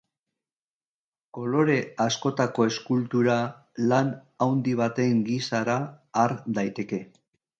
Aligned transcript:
Kolore 1.37 1.75
askotako 2.05 2.65
eskultura 2.69 3.37
lan 3.93 4.09
handi 4.47 4.75
baten 4.81 5.23
gisara 5.29 5.79
har 6.23 6.37
daiteke. 6.59 7.03